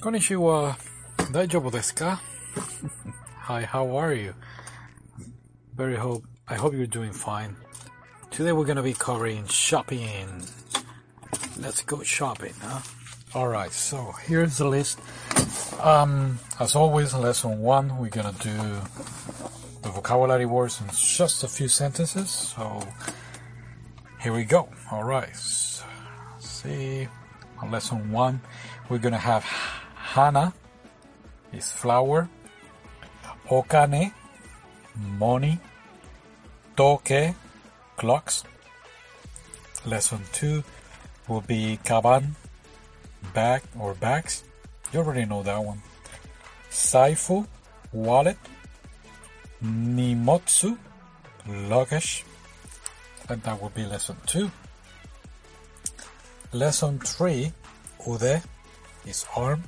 [0.00, 0.76] Konnichiwa.
[1.30, 2.18] Daijoubu desu ka?
[3.44, 4.32] Hi, how are you?
[5.76, 7.54] Very hope I hope you're doing fine.
[8.30, 10.42] Today we're gonna be covering shopping.
[11.60, 12.80] Let's go shopping, huh?
[13.34, 14.98] Alright, so here's the list.
[15.82, 18.56] Um as always, lesson one, we're gonna do
[19.82, 22.30] the vocabulary words in just a few sentences.
[22.30, 22.80] So
[24.22, 24.70] here we go.
[24.90, 25.36] Alright.
[26.38, 27.06] See
[27.60, 28.40] on lesson one,
[28.88, 29.44] we're gonna have
[30.10, 30.52] Hana
[31.52, 32.28] is flower,
[33.46, 34.12] Okane,
[34.96, 35.60] money,
[36.76, 37.36] Toke,
[37.96, 38.42] clocks.
[39.86, 40.64] Lesson two
[41.28, 42.34] will be Kaban,
[43.32, 44.42] bag or bags.
[44.92, 45.80] You already know that one.
[46.70, 47.46] Saifu,
[47.92, 48.38] wallet.
[49.62, 50.76] Nimotsu,
[51.46, 52.24] luggage.
[53.28, 54.50] And that will be lesson two.
[56.52, 57.52] Lesson three,
[58.08, 58.42] Ude
[59.06, 59.62] is arm.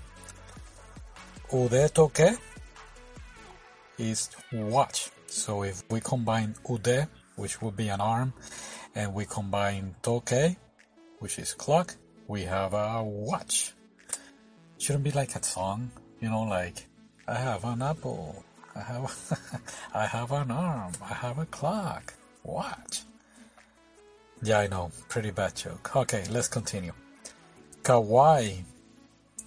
[1.53, 2.39] Ude toke
[3.99, 5.11] is watch.
[5.27, 8.33] So if we combine ude, which would be an arm,
[8.95, 10.57] and we combine toke,
[11.19, 11.95] which is clock,
[12.27, 13.75] we have a watch.
[14.79, 16.87] Shouldn't be like a song, you know, like
[17.29, 19.61] I have an apple, I have,
[19.95, 22.15] I have an arm, I have a clock,
[22.45, 23.03] watch.
[24.43, 24.91] Yeah, I know.
[25.09, 25.95] Pretty bad joke.
[25.95, 26.93] Okay, let's continue.
[27.83, 28.65] Kawaii.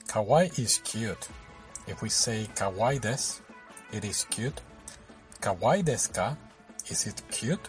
[0.07, 1.27] Kawaii is cute.
[1.87, 3.41] If we say kawaii des,
[3.91, 4.61] it is cute.
[5.41, 6.35] Kawaii desu ka?
[6.89, 7.67] Is it cute?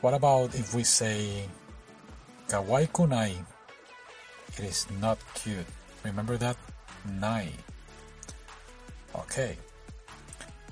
[0.00, 1.48] What about if we say
[2.48, 3.36] kawaii kunai?
[4.56, 5.66] It is not cute.
[6.04, 6.56] Remember that?
[7.20, 7.48] Nai.
[9.14, 9.56] Okay.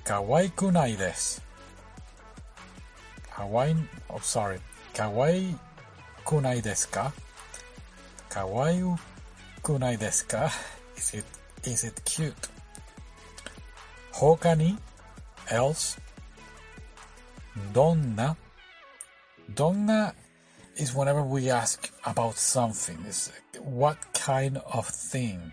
[0.05, 1.39] Kawaii kunai desu.
[3.33, 3.75] Kawaii,
[4.09, 4.59] oh sorry,
[4.93, 5.55] kawaii
[6.25, 7.11] kunai desu ka?
[8.29, 8.97] Kawaii
[9.63, 10.51] kunai desu ka?
[10.97, 11.25] Is it,
[11.65, 12.47] is it cute?
[14.13, 14.77] Hoka
[15.49, 15.97] else.
[17.71, 18.37] Donna.
[19.53, 20.13] Donna
[20.75, 22.97] is whenever we ask about something.
[23.07, 25.51] It's what kind of thing?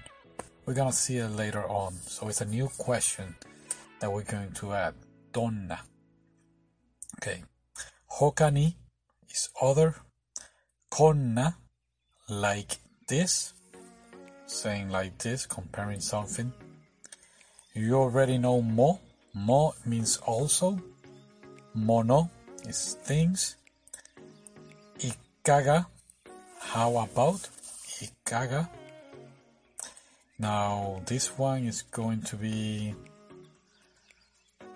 [0.67, 1.95] We're gonna see it later on.
[2.07, 3.35] So it's a new question
[4.01, 4.95] that we're going to add.
[5.33, 5.81] Donna.
[7.19, 7.43] Okay.
[8.19, 8.75] Hokani
[9.29, 9.95] is other.
[10.91, 11.55] Konna,
[12.29, 12.79] like
[13.09, 13.55] this.
[14.51, 16.53] Saying like this, comparing something.
[17.73, 18.99] You already know mo.
[19.33, 20.77] Mo means also.
[21.73, 22.29] Mono
[22.67, 23.57] is things.
[24.99, 25.87] Ikaga,
[26.59, 27.49] how about?
[28.03, 28.69] Ikaga.
[30.41, 32.93] Now this one is going to be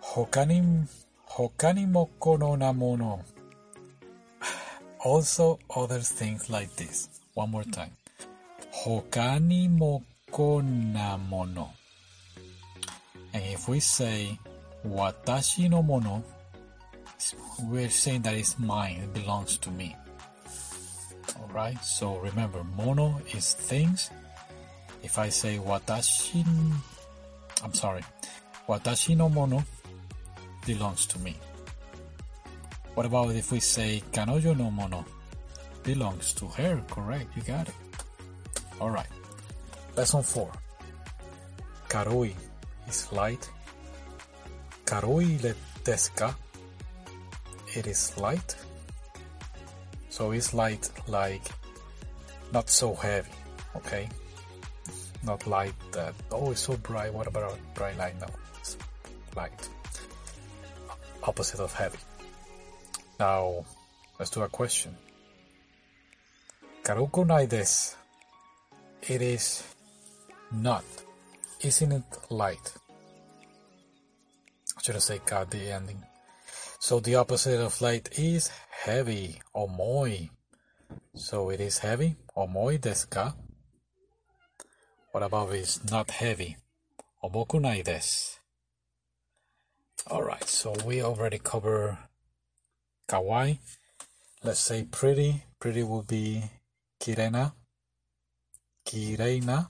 [0.01, 0.87] Hokani
[1.31, 3.25] Hokani moko no namono.
[5.05, 7.09] Also other things like this.
[7.35, 7.91] One more time.
[8.83, 11.71] Hokani moko namono.
[13.33, 14.39] And eh, if we say
[14.87, 16.23] watashi no mono,
[17.63, 19.97] we're saying that it's mine, it belongs to me.
[21.41, 24.11] Alright, so remember, mono is things.
[25.03, 26.45] If I say watashi,
[27.63, 28.03] I'm sorry,
[28.69, 29.65] watashi no mono
[30.67, 31.37] belongs to me.
[32.95, 35.05] What about if we say kanojo no mono
[35.83, 36.83] belongs to her?
[36.89, 37.75] Correct, you got it.
[38.81, 39.09] Alright,
[39.97, 40.51] lesson 4.
[41.89, 42.35] Karui
[42.89, 43.49] is light.
[44.85, 45.55] Karui le
[45.85, 46.35] deska.
[47.75, 48.57] It is light.
[50.11, 51.43] So it's light like
[52.53, 53.31] not so heavy,
[53.77, 54.09] okay?
[55.23, 58.21] Not light that oh it's so bright, what about bright light?
[58.21, 58.27] No,
[58.59, 58.77] it's
[59.37, 59.69] light.
[61.23, 61.99] Opposite of heavy.
[63.21, 63.65] Now
[64.19, 64.97] let's do a question.
[66.83, 67.95] Karuku desu.
[69.07, 69.63] It is
[70.51, 70.85] not.
[71.61, 72.73] Isn't it light?
[74.79, 76.03] I should say got the ending.
[76.79, 80.31] So the opposite of light is heavy, omoi.
[81.15, 83.35] So it is heavy, omoi desu?
[85.13, 86.57] What about it's not heavy?
[87.23, 88.39] Omokunai desu.
[90.11, 91.99] Alright, so we already cover
[93.07, 93.59] kawaii.
[94.43, 95.45] Let's say pretty.
[95.61, 96.45] Pretty would be
[97.01, 97.53] kirena.
[98.87, 99.69] Kireina.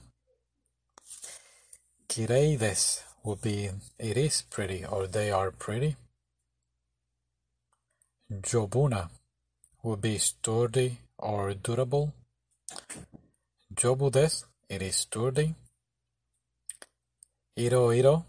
[2.07, 5.95] Kirei desu would be it is pretty or they are pretty.
[8.31, 9.09] Jobuna
[9.83, 12.13] would be sturdy or durable.
[13.73, 15.55] Jobudes, it is sturdy.
[17.55, 18.25] Iro iro,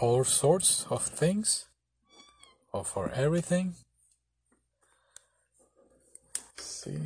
[0.00, 1.66] all sorts of things
[2.72, 3.74] or for everything.
[6.56, 6.98] Let's see.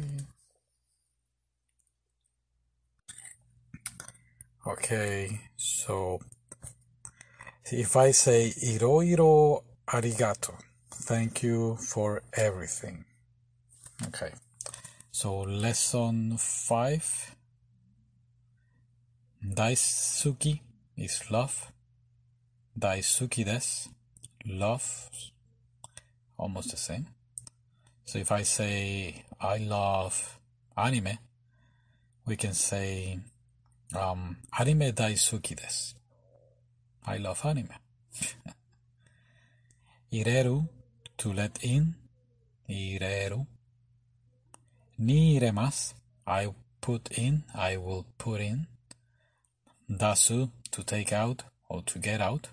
[4.65, 6.21] Okay, so
[7.65, 10.55] if I say iroiro arigato,
[10.89, 13.05] thank you for everything.
[14.07, 14.31] Okay,
[15.11, 17.35] so lesson five.
[19.45, 20.61] Daisuki
[20.97, 21.73] is love.
[22.79, 23.91] Daisuki des,
[24.47, 25.11] love,
[26.39, 27.09] almost the same.
[28.05, 30.39] So if I say I love
[30.77, 31.19] anime,
[32.25, 33.19] we can say
[33.95, 35.95] um, anime daisuki desu.
[37.07, 37.75] I love anime.
[40.13, 40.69] Ireru,
[41.19, 41.95] to let in.
[42.69, 43.47] Ireru.
[44.99, 45.95] Ni iremasu,
[46.27, 46.49] I
[46.81, 48.67] put in, I will put in.
[49.91, 52.49] Dasu, to take out or to get out.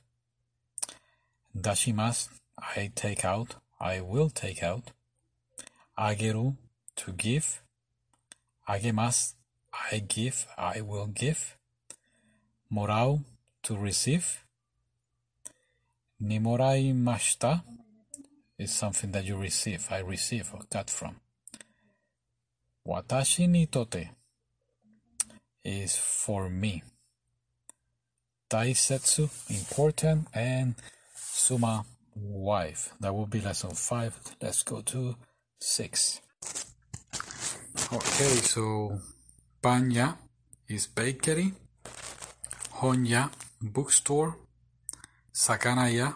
[1.55, 4.91] Dashimasu, I take out, I will take out.
[5.97, 6.55] Ageru,
[6.95, 7.61] to give.
[8.67, 9.33] Agemasu,
[9.73, 11.57] I give, I will give.
[12.71, 13.23] Morau,
[13.63, 14.43] to receive.
[16.21, 17.63] Nimorai mashta
[18.57, 21.15] is something that you receive, I receive or got from.
[22.87, 24.09] Watashi ni tote
[25.63, 26.83] is for me.
[28.49, 30.75] Taisetsu, important, and
[31.15, 31.85] Suma,
[32.15, 32.93] wife.
[32.99, 34.17] That will be lesson five.
[34.41, 35.15] Let's go to
[35.59, 36.19] six.
[37.93, 38.99] Okay, so
[39.61, 40.15] Panya
[40.69, 41.51] is bakery.
[42.75, 43.29] Honya,
[43.61, 44.37] bookstore.
[45.33, 46.13] Sakanaya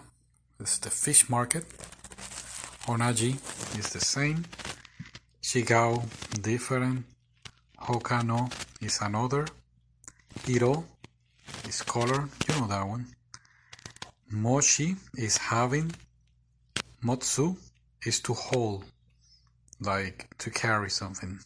[0.62, 1.66] is the fish market.
[2.88, 3.34] Onaji
[3.78, 4.46] is the same.
[5.42, 6.04] Shigao,
[6.42, 7.06] different.
[7.82, 8.50] Hokano
[8.82, 9.46] is another.
[10.48, 10.86] Iro
[11.68, 13.08] is color, you know that one.
[14.32, 15.92] Moshi is having.
[17.04, 17.58] Motsu
[18.06, 18.86] is to hold,
[19.82, 21.40] like to carry something.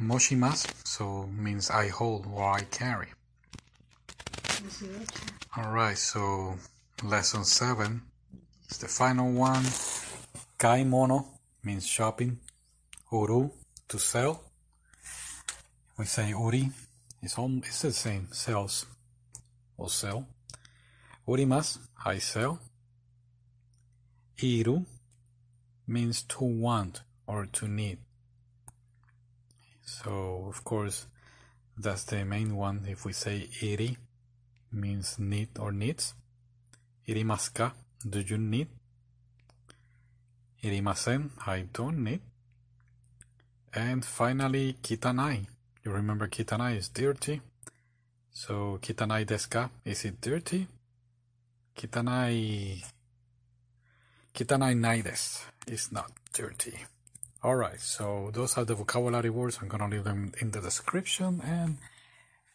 [0.00, 3.08] Moshimasu, so means I hold or I carry.
[5.56, 6.54] Alright, so
[7.02, 8.02] lesson 7
[8.70, 9.64] is the final one.
[10.58, 11.26] Kaimono
[11.64, 12.38] means shopping.
[13.10, 13.50] Uru,
[13.88, 14.44] to sell.
[15.98, 16.70] We say uri,
[17.20, 18.86] it's, it's the same, sells
[19.76, 20.28] or sell.
[21.26, 22.60] Urimas, I sell.
[24.38, 24.86] Iru
[25.88, 27.98] means to want or to need.
[29.88, 31.06] So, of course,
[31.78, 32.84] that's the main one.
[32.86, 33.96] If we say iri,
[34.70, 36.12] means need or needs.
[37.08, 37.72] Irimasu ka,
[38.06, 38.68] do you need?
[40.62, 42.20] Irimasen, I don't need.
[43.72, 45.46] And finally, kitanai.
[45.82, 47.40] You remember kitanai is dirty.
[48.30, 49.70] So, kitanai desu ka?
[49.86, 50.66] Is it dirty?
[51.74, 52.84] Kitanai.
[54.34, 55.46] Kitanai nai desu.
[55.66, 56.76] It's not dirty.
[57.43, 59.59] Alright, so those are the vocabulary words.
[59.61, 61.77] I'm gonna leave them in the description and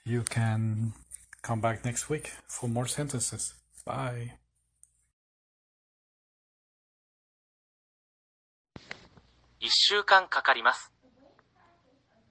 [0.05, 0.95] you can
[1.43, 3.55] come back next week for more sentences.
[3.85, 4.33] Bye.
[9.61, 10.93] 一週間かかります。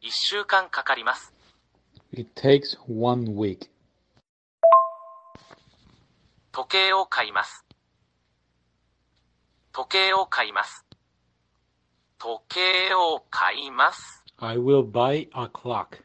[0.01, 1.33] 一週間かかります。
[2.13, 3.69] It takes one week.
[6.51, 7.65] 時計を買います。
[9.73, 10.85] 時計を買います。
[12.21, 14.23] 時計を買います。
[14.37, 16.03] I will buy a clock.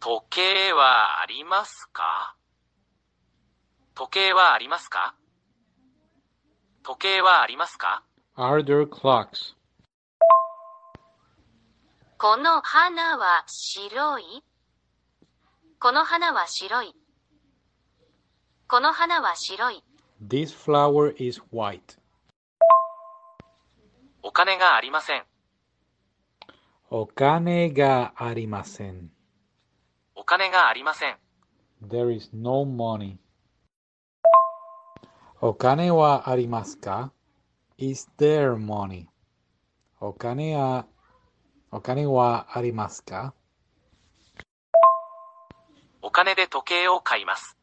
[0.00, 2.36] 時計はありますか
[3.94, 5.14] 時計はありますか
[6.82, 8.02] 時計はありますか
[8.36, 9.54] Are there clocks?
[12.16, 14.44] この花は白い
[15.80, 16.92] この花は白い。
[18.66, 19.84] この花は白い。
[20.20, 21.96] This flower is white.
[24.25, 25.23] お金がありません。
[26.89, 29.11] お金がありません。
[30.15, 31.17] お金がありません。
[31.85, 33.17] There is no money.
[35.41, 37.11] お金はありますか
[37.77, 39.07] ?Is there money?
[39.99, 40.85] お金は
[41.71, 43.33] お金はありますか？
[46.01, 47.57] お金で時計を買います。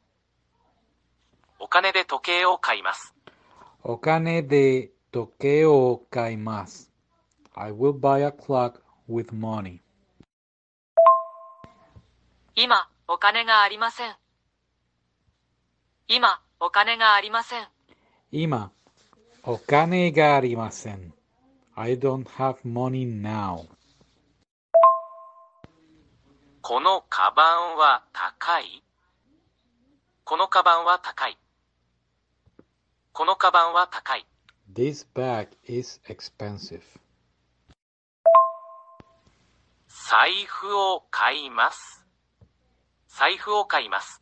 [1.59, 3.15] お金で時計を買います。
[3.83, 5.27] お金で Okane
[5.65, 6.89] de toke o kaimasu.
[7.57, 9.81] I will buy a clock with money.
[12.55, 14.17] 今、お金がありません。
[16.07, 17.69] 今、お金がありません。
[18.33, 18.71] Ima,
[19.43, 21.13] okane ga arimasen.
[21.75, 23.67] I don't have money now.
[26.63, 28.83] このカバンは高い
[30.25, 31.37] このカバンは高い。
[33.13, 34.30] このカバンは高い。
[34.74, 36.84] This bag is expensive.
[39.88, 42.06] 財布を買います。
[43.08, 44.22] 財布を買います。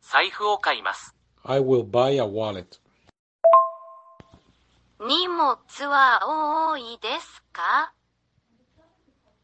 [0.00, 1.14] 財布を買います。
[1.44, 2.80] I will buy a wallet.
[4.98, 7.92] 荷物は多いですか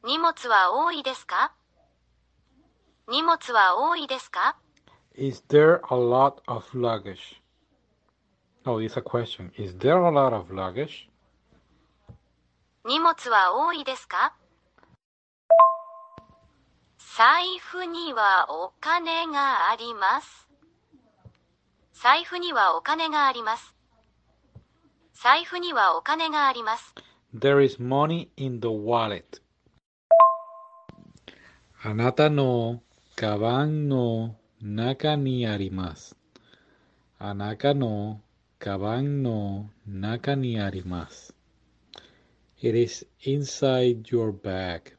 [0.05, 1.53] 荷物は多いですか
[3.07, 4.57] 荷物は多いですか
[5.15, 7.43] Is there a lot of luggage?
[8.68, 9.52] Oh, it's a question.
[9.58, 11.08] Is there a lot of luggage?
[12.84, 14.34] 荷物は多いですか？
[17.18, 20.48] 財布にはお金があります。
[21.94, 23.76] 財布にはお金があります。
[25.14, 26.94] 財布にはお金があります。
[27.34, 29.24] There is money in the wallet.
[31.84, 32.82] あなたの
[33.16, 36.18] カバンの中にあります。
[37.20, 38.20] あなたの
[38.66, 41.36] カバンの中にあります。
[42.64, 44.96] It is inside your bag.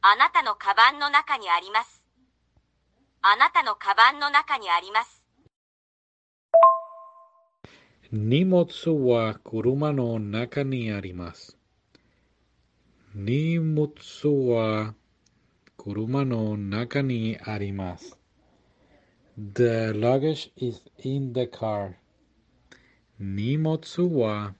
[0.00, 2.02] あなたのカバンの中にあります。
[3.20, 5.22] あなたのカバンの中にあります。
[8.10, 11.58] 荷物は車の中にあります。
[13.14, 13.92] 荷物
[14.50, 14.94] は
[15.76, 18.16] 車の中にあります。
[19.36, 22.01] The luggage is in the car.
[23.24, 23.78] 荷物
[24.18, 24.52] は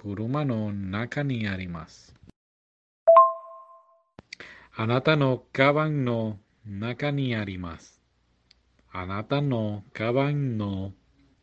[0.00, 2.14] 車の中にあります。
[4.74, 8.00] あなたのカバンの中にあります。
[8.90, 10.94] あなたのカバンの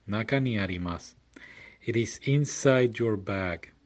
[0.07, 1.15] 中にあります。
[1.85, 3.76] It is inside your bag.